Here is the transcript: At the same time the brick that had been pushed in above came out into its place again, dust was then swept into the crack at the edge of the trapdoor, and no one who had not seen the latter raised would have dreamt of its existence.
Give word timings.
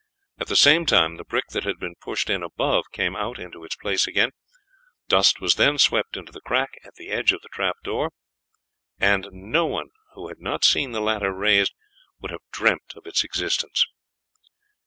At 0.39 0.47
the 0.47 0.55
same 0.55 0.87
time 0.87 1.17
the 1.17 1.23
brick 1.23 1.49
that 1.49 1.63
had 1.63 1.77
been 1.77 1.93
pushed 1.93 2.27
in 2.27 2.41
above 2.41 2.85
came 2.91 3.15
out 3.15 3.37
into 3.37 3.63
its 3.63 3.75
place 3.75 4.07
again, 4.07 4.31
dust 5.07 5.39
was 5.39 5.57
then 5.57 5.77
swept 5.77 6.17
into 6.17 6.31
the 6.31 6.41
crack 6.41 6.71
at 6.83 6.95
the 6.95 7.09
edge 7.09 7.31
of 7.33 7.41
the 7.43 7.49
trapdoor, 7.49 8.09
and 8.99 9.29
no 9.31 9.67
one 9.67 9.89
who 10.15 10.29
had 10.29 10.39
not 10.39 10.65
seen 10.65 10.91
the 10.91 11.01
latter 11.01 11.31
raised 11.31 11.75
would 12.19 12.31
have 12.31 12.41
dreamt 12.51 12.93
of 12.95 13.05
its 13.05 13.23
existence. 13.23 13.85